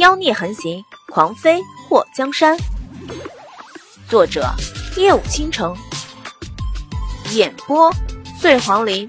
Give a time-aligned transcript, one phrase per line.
[0.00, 2.56] 妖孽横行，狂妃祸江山。
[4.08, 4.46] 作者：
[4.96, 5.76] 夜舞倾城，
[7.34, 7.92] 演播：
[8.40, 9.06] 醉黄林。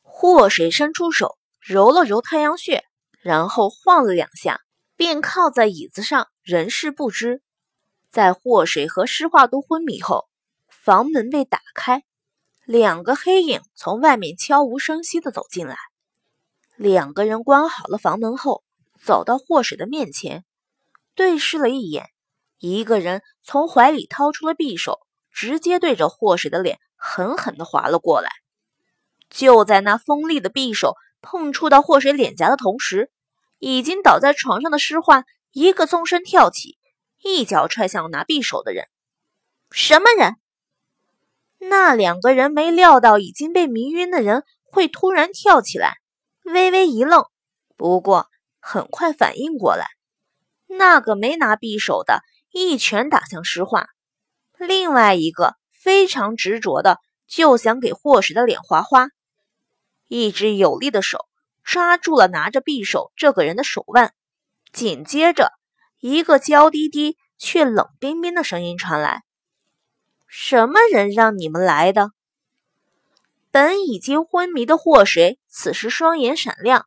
[0.00, 2.82] 祸水伸出手，揉了揉太阳穴，
[3.20, 4.62] 然后晃了两下，
[4.96, 7.42] 便靠在椅子上，人事不知。
[8.10, 10.26] 在祸水和诗画都昏迷后，
[10.70, 12.02] 房门被打开，
[12.64, 15.76] 两个黑影从外面悄无声息的走进来。
[16.76, 18.64] 两个人关好了房门后，
[19.04, 20.44] 走到祸水的面前，
[21.14, 22.10] 对视了一眼。
[22.58, 25.00] 一个人从怀里掏出了匕首，
[25.30, 28.30] 直接对着祸水的脸狠狠地划了过来。
[29.28, 33.10] 就在那锋利的匕首碰触到祸水脸颊的同时，
[33.58, 36.78] 已经倒在床上的诗画一个纵身跳起，
[37.22, 38.86] 一脚踹向拿匕首的人。
[39.70, 40.36] 什么人？
[41.58, 46.01] 那两个人没料到已经被迷晕的人会突然跳起来。
[46.42, 47.24] 微微一愣，
[47.76, 48.28] 不过
[48.60, 49.86] 很快反应过来，
[50.66, 53.88] 那个没拿匕首的一拳打向石化，
[54.58, 59.08] 另外一个非常执着的就想给霍水的脸划花，
[60.08, 61.26] 一只有力的手
[61.62, 64.12] 抓住了拿着匕首这个人的手腕，
[64.72, 65.52] 紧接着
[66.00, 69.22] 一个娇滴滴却冷冰冰的声音传来
[70.26, 72.10] ：“什么人让你们来的？”
[73.52, 76.86] 本已经昏迷的祸水，此时双眼闪亮，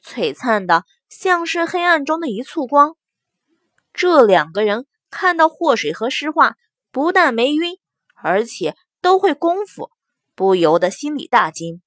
[0.00, 2.94] 璀璨的像是黑暗中的一簇光。
[3.92, 6.54] 这两个人看到祸水和诗画
[6.92, 7.78] 不但没晕，
[8.14, 9.90] 而且都会功夫，
[10.36, 11.82] 不由得心里大惊。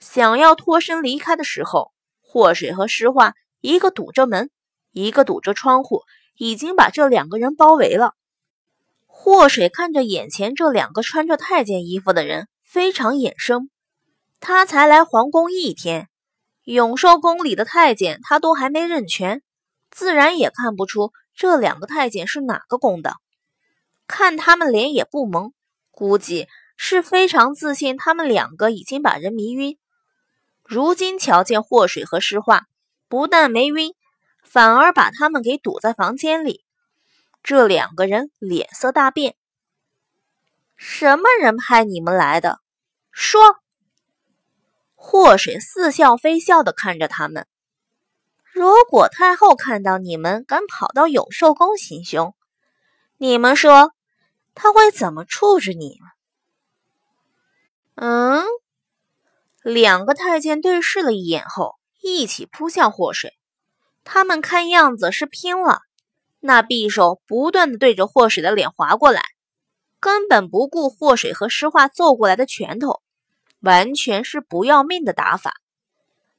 [0.00, 4.48] 想要脱身离开的时候，祸水和诗画一个堵着门，
[4.90, 6.00] 一个堵着窗户，
[6.38, 8.14] 已经把这两个人包围了。
[9.04, 12.48] 祸水看着眼前这两个穿着太监衣服的人。
[12.66, 13.70] 非常眼生，
[14.40, 16.08] 他才来皇宫一天，
[16.64, 19.40] 永寿宫里的太监他都还没认全，
[19.90, 23.14] 自然也看不出这两个太监是哪个宫的。
[24.08, 25.52] 看他们脸也不蒙，
[25.92, 29.78] 估计是非常自信他们两个已经把人迷晕。
[30.64, 32.66] 如今瞧见祸水和诗画，
[33.08, 33.94] 不但没晕，
[34.42, 36.64] 反而把他们给堵在房间里，
[37.44, 39.36] 这两个人脸色大变。
[40.76, 42.60] 什么人派你们来的？
[43.18, 43.40] 说，
[44.94, 47.46] 祸水似笑非笑的看着他们。
[48.52, 52.34] 如果太后看到你们敢跑到永寿宫行凶，
[53.16, 53.94] 你们说
[54.54, 56.10] 他会怎么处置你们？
[57.94, 58.44] 嗯，
[59.62, 63.32] 两个太监对视了一眼后，一起扑向祸水。
[64.04, 65.80] 他们看样子是拼了，
[66.40, 69.22] 那匕首不断的对着祸水的脸划过来，
[70.00, 73.00] 根本不顾祸水和诗画揍过来的拳头。
[73.66, 75.54] 完全是不要命的打法。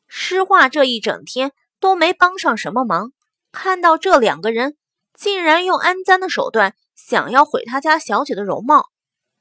[0.08, 1.52] 诗画这一整天
[1.82, 3.12] 都没帮上什么忙，
[3.52, 4.78] 看到这两个人
[5.14, 8.88] 竟然用安簪的手段想要毁他家小姐的容貌，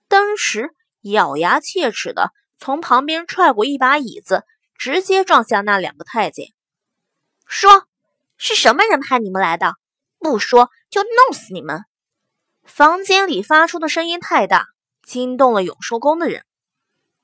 [0.09, 0.71] 当时
[1.03, 4.43] 咬牙切齿的从旁边踹过一把椅子，
[4.77, 6.49] 直接撞向那两个太监，
[7.47, 7.87] 说
[8.37, 9.75] ：“是什么人派你们来的？
[10.19, 11.85] 不说就弄死你们！”
[12.67, 14.67] 房间里发出的声音太大，
[15.05, 16.45] 惊动了永寿宫的人。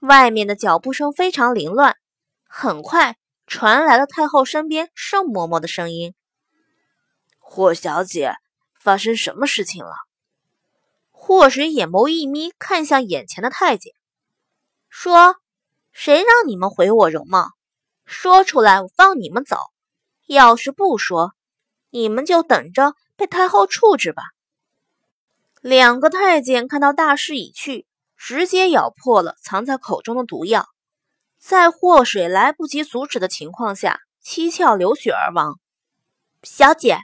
[0.03, 1.97] 外面的脚步声非常凌乱，
[2.49, 6.13] 很快传来了太后身边盛嬷嬷的声音
[7.39, 8.35] ：“霍小姐，
[8.81, 9.93] 发生什么事情了？”
[11.13, 13.95] 霍水眼眸一眯，看向眼前的太监，
[14.89, 15.37] 说
[15.93, 17.51] ：“谁让你们毁我容貌？
[18.05, 19.57] 说出来，我放你们走；
[20.27, 21.33] 要是不说，
[21.91, 24.25] 你们就等着被太后处置吧。”
[25.63, 27.87] 两个太监看到大势已去。
[28.25, 30.69] 直接咬破了藏在口中的毒药，
[31.41, 35.59] 在祸水来不及阻止的情况下，七窍流血而亡。
[36.45, 37.01] 小姐，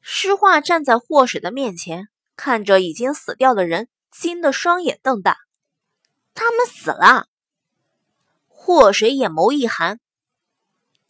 [0.00, 2.06] 诗画站在祸水的面前，
[2.36, 5.38] 看着已经死掉的人，惊得双眼瞪大。
[6.34, 7.26] 他们死了。
[8.46, 9.98] 祸水眼眸一寒，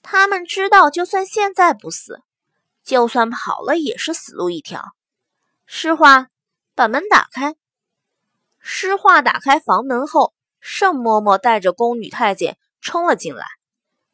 [0.00, 2.22] 他们知道，就算现在不死，
[2.82, 4.82] 就算跑了也是死路一条。
[5.66, 6.28] 诗画，
[6.74, 7.56] 把门打开。
[8.62, 13.44] 诗画打开房门后，盛嬷嬷带着宫女太监冲了进来。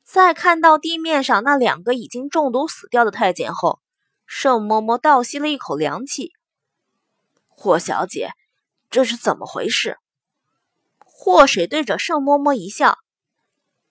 [0.03, 3.79] 在看到地面上那两个已经中毒死掉的太监后，
[4.27, 6.33] 盛嬷嬷倒吸了一口凉气。
[7.49, 8.31] 霍小姐，
[8.89, 9.99] 这是怎么回事？
[10.99, 12.99] 霍水对着盛嬷嬷一笑：“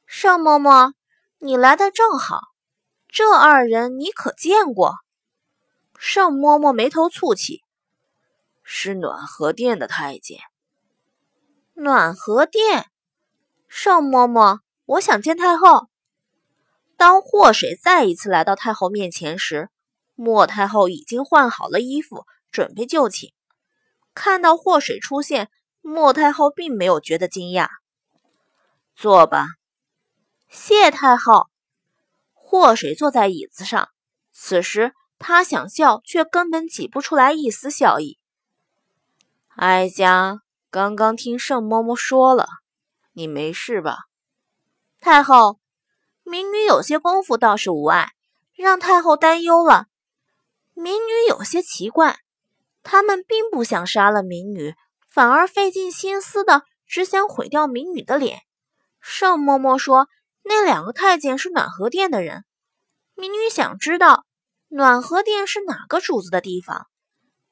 [0.07, 0.93] 盛嬷嬷，
[1.37, 2.39] 你来的正好。
[3.07, 4.95] 这二人你可见过？”
[5.99, 7.63] 盛嬷嬷眉头蹙起。
[8.69, 10.41] 是暖和殿的太监。
[11.73, 12.87] 暖和殿，
[13.69, 15.87] 盛嬷嬷，我想见太后。
[16.97, 19.69] 当祸水再一次来到太后面前时，
[20.15, 23.31] 莫太后已经换好了衣服，准备就寝。
[24.13, 25.49] 看到祸水出现，
[25.79, 27.69] 莫太后并没有觉得惊讶。
[28.97, 29.45] 坐吧，
[30.49, 31.47] 谢太后。
[32.33, 33.87] 祸水坐在椅子上，
[34.33, 38.19] 此时他想笑，却根本挤不出来一丝笑意。
[39.57, 42.47] 哀家刚刚听盛嬷嬷说了，
[43.13, 43.97] 你没事吧？
[44.99, 45.57] 太后，
[46.21, 48.11] 民女有些功夫倒是无碍，
[48.53, 49.87] 让太后担忧了。
[50.75, 52.19] 民女有些奇怪，
[52.83, 54.75] 他们并不想杀了民女，
[55.09, 58.41] 反而费尽心思的只想毁掉民女的脸。
[59.01, 60.07] 盛嬷嬷说，
[60.43, 62.45] 那两个太监是暖和殿的人。
[63.15, 64.23] 民女想知道，
[64.67, 66.85] 暖和殿是哪个主子的地方？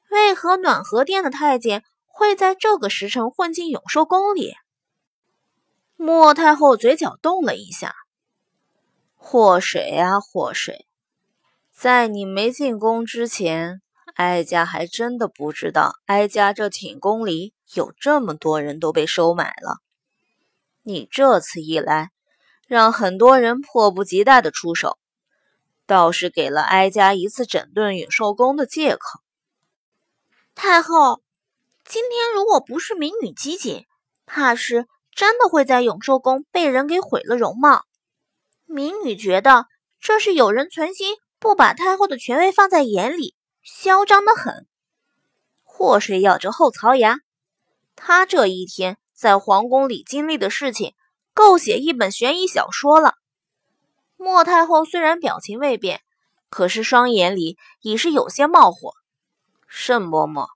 [0.08, 1.82] 为何暖和殿的太监
[2.18, 4.54] 会在这个时辰混进永寿宫里？
[5.96, 7.94] 莫太后嘴角动了一下。
[9.16, 10.86] 祸水啊，祸水！
[11.74, 13.82] 在你没进宫之前，
[14.14, 19.82] 哀家还真的不知道哀家这寝宫里有这么多人都被收买了。
[20.84, 22.12] 你这次一来，
[22.66, 24.96] 让很多人迫不及待的出手，
[25.84, 29.20] 倒是给了哀家一次整顿永寿宫的借口。
[30.54, 31.20] 太后，
[31.88, 33.86] 今天如果不是民女机警，
[34.26, 37.84] 怕是真的会在永寿宫被人给毁了容貌。
[38.66, 39.66] 民女觉得
[40.00, 41.16] 这是有人存心。
[41.38, 44.66] 不把太后的权威放在眼里，嚣张的很。
[45.62, 47.18] 祸水咬着后槽牙，
[47.94, 50.94] 他这一天在皇宫里经历的事情，
[51.34, 53.16] 够写一本悬疑小说了。
[54.16, 56.00] 莫太后虽然表情未变，
[56.48, 58.94] 可是双眼里已是有些冒火。
[59.68, 60.48] 盛嬷嬷，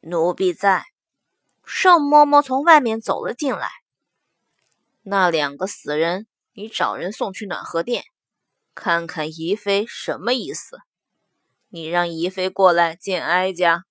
[0.00, 0.84] 奴婢在。
[1.64, 3.68] 盛嬷嬷从外面走了进来。
[5.02, 8.04] 那两个死人，你找人送去暖和殿。
[8.74, 10.78] 看看宜妃什么意思？
[11.68, 13.84] 你让宜妃过来见哀家。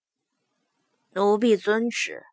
[1.12, 2.24] 奴婢遵旨。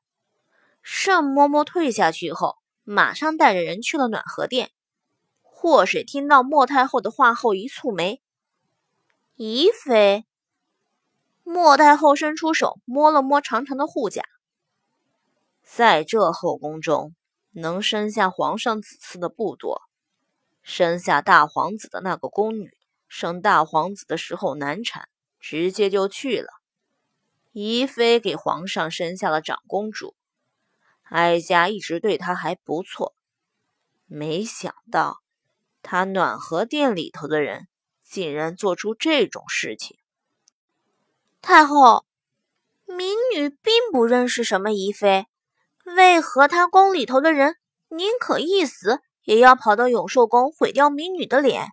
[0.82, 4.70] 盛嬷嬷退下去后，马上带着人去了暖和殿。
[5.42, 8.22] 祸水听到莫太后的话后，一蹙眉。
[9.34, 10.24] 宜妃。
[11.44, 14.24] 莫太后伸出手摸了摸长长的护甲，
[15.62, 17.14] 在这后宫中，
[17.52, 19.82] 能生下皇上子嗣的不多。
[20.62, 22.70] 生下大皇子的那个宫女，
[23.06, 26.48] 生大皇子的时候难产，直接就去了。
[27.52, 30.16] 宜妃给皇上生下了长公主，
[31.02, 33.14] 哀家一直对她还不错，
[34.06, 35.18] 没想到
[35.82, 37.68] 她暖和殿里头的人
[38.02, 39.98] 竟然做出这种事情。
[41.44, 42.06] 太后，
[42.86, 45.26] 民女并不认识什么宜妃，
[45.84, 47.56] 为何她宫里头的人
[47.88, 49.00] 宁可一死？
[49.24, 51.68] 也要跑到永寿宫毁掉民女的脸。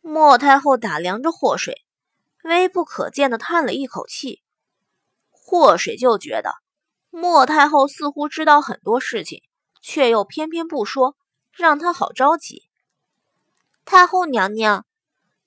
[0.00, 1.84] 莫太后打量着祸水，
[2.44, 4.40] 微不可见的叹了一口气。
[5.30, 6.54] 祸水就觉得
[7.10, 9.42] 莫太后似乎知道很多事情，
[9.80, 11.16] 却又偏偏不说，
[11.50, 12.68] 让他好着急。
[13.84, 14.86] 太后娘娘，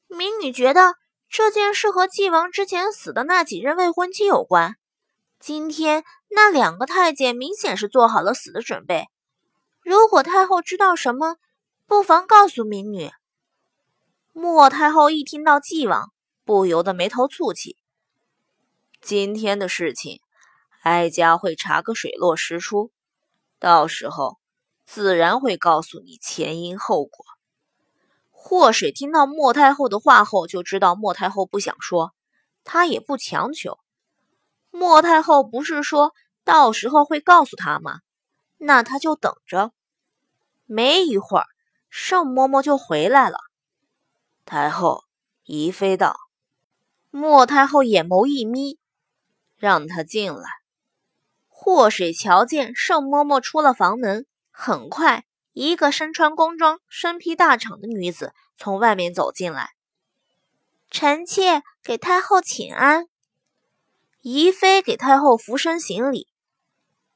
[0.07, 0.95] 民女觉得
[1.30, 4.76] 这件事和纪王之前死的那几任未婚妻有关。
[5.40, 9.08] 今天那两个太监明显是做好了死的准备。
[9.84, 11.38] 如果太后知道什么，
[11.86, 13.12] 不妨告诉民女。
[14.34, 16.12] 莫太后一听到纪王，
[16.44, 17.78] 不由得眉头蹙起。
[19.02, 20.22] 今天的事情，
[20.81, 22.92] 哀家会查个水落石出，
[23.60, 24.38] 到时候
[24.86, 27.26] 自然会告诉你前因后果。
[28.40, 32.14] 祸水听到莫太后的话后，就知道莫太后不想说，
[32.64, 33.78] 他也不强求。
[34.70, 36.14] 莫太后不是说
[36.46, 38.00] 到时候会告诉他吗？
[38.58, 39.72] 那他就等着。
[40.66, 41.46] 没一会儿，
[41.90, 43.38] 盛嬷嬷就回来了。
[44.46, 45.04] 太后，
[45.44, 46.16] 宜妃到。
[47.10, 48.80] 莫太后眼眸一眯，
[49.58, 50.50] 让她进来。
[51.48, 55.26] 祸水瞧见盛嬷嬷出了房门，很快，
[55.59, 59.71] 一个身穿宫装、身披大氅的女子从外面走进来。
[60.92, 63.07] 臣妾给太后请安。
[64.21, 66.28] 宜妃给太后俯身行礼。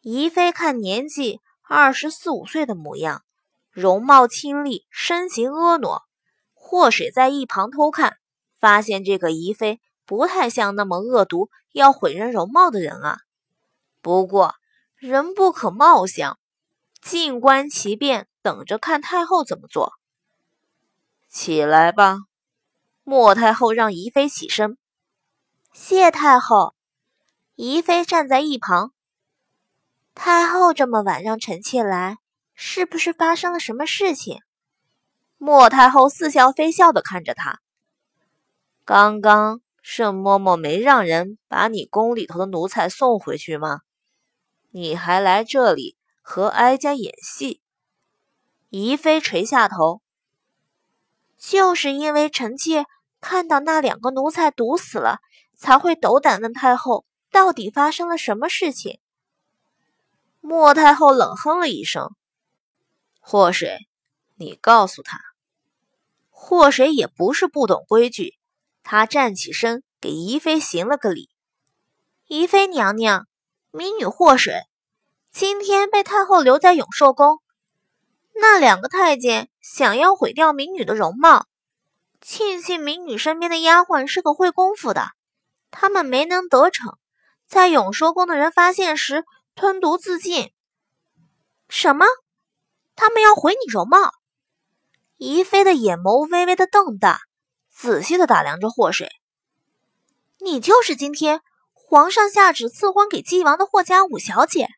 [0.02, 3.24] 宜妃看年纪二十四五岁的模样。
[3.70, 6.02] 容貌清丽，身形婀娜。
[6.56, 8.18] 祸水在一旁偷看，
[8.60, 13.20] 发现这个宜妃不太像那么恶毒要毁人容貌的人啊。
[14.02, 14.56] 不过
[14.96, 16.40] 人不可貌相，
[17.04, 19.94] 静观其变，等着看太后怎么做。
[21.30, 22.18] 起来吧，
[23.04, 24.78] 莫太后让宜妃起身。
[25.74, 26.76] 谢太后。
[27.56, 28.92] 宜妃站在一旁。
[30.16, 32.18] 太后这么晚让臣妾来。
[32.54, 34.42] 是不是发生了什么事情？
[35.40, 37.60] 莫太后似笑非笑的看着他。
[38.86, 43.80] 刚刚盛嬷嬷没让人把你宫里头的奴才送回去吗？
[44.70, 47.62] 你还来这里和哀家演戏？
[48.72, 50.02] 宜妃垂下头，
[51.38, 52.86] 就是因为臣妾
[53.20, 55.20] 看到那两个奴才毒死了，
[55.58, 59.02] 才会斗胆问太后到底发生了什么事情。
[60.40, 62.16] 莫太后冷哼了一声
[63.20, 63.90] ：“祸水，
[64.36, 65.20] 你告诉他。”
[66.32, 68.38] 祸水也不是不懂规矩，
[68.84, 71.30] 他站起身给宜妃行了个礼
[72.26, 73.28] ：“宜妃娘娘，
[73.72, 74.62] 民女祸水，
[75.30, 77.42] 今天被太后留在永寿宫。
[78.34, 81.46] 那两个太监想要毁掉民女的容貌，
[82.22, 85.10] 庆幸民女身边的丫鬟是个会功夫的，
[85.70, 86.98] 他们没能得逞，
[87.48, 89.24] 在永寿宫的人发现时。”
[89.54, 90.50] 吞毒自尽？
[91.68, 92.06] 什么？
[92.96, 94.14] 他们要毁你容貌？
[95.18, 97.20] 宜妃的眼眸微微的瞪大，
[97.70, 99.10] 仔细的打量着祸水。
[100.40, 101.42] 你就是今天
[101.74, 104.70] 皇上下旨赐婚给纪王的霍家五小姐？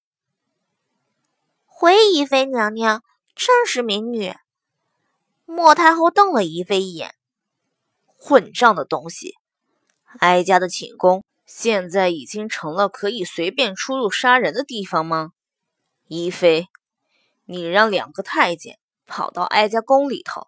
[1.68, 3.04] 回宜妃娘娘，
[3.36, 4.34] 正是民女。
[5.46, 7.14] 莫太后瞪了宜妃一眼，
[8.06, 9.36] 混账的东西！
[10.20, 11.24] 哀家的寝宫。
[11.46, 15.34] 现在已经成了可以随便出入杀人的地方吗？
[16.08, 16.68] 宜妃，
[17.46, 20.48] 你让两个太监跑到哀家宫里头，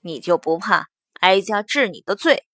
[0.00, 0.88] 你就不怕
[1.20, 2.46] 哀家治你的罪？